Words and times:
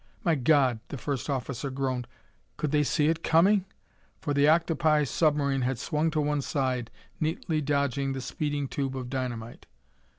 "My 0.23 0.33
God!" 0.33 0.79
the 0.87 0.97
first 0.97 1.29
officer 1.29 1.69
groaned. 1.69 2.07
"Could 2.57 2.71
they 2.71 2.81
see 2.81 3.07
it 3.07 3.21
coming?" 3.21 3.65
For 4.19 4.33
the 4.33 4.47
octopi 4.47 5.03
submarine 5.03 5.61
had 5.61 5.77
swung 5.77 6.09
to 6.09 6.21
one 6.21 6.41
side, 6.41 6.89
neatly 7.19 7.61
dodging 7.61 8.13
the 8.13 8.21
speeding 8.21 8.67
tube 8.67 8.97
of 8.97 9.11
dynamite. 9.11 9.67